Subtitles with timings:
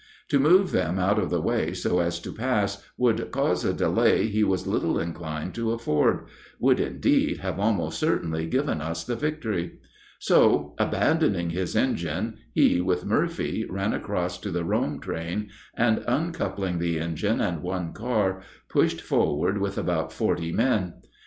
[0.29, 4.25] To move them out of the way so as to pass would cause a delay
[4.25, 6.25] he was little inclined to afford
[6.59, 9.73] would, indeed, have almost certainly given us the victory.
[10.17, 16.79] So, abandoning his engine, he with Murphy ran across to the Rome train, and, uncoupling
[16.79, 20.93] the engine and one car, pushed forward with about forty armed men.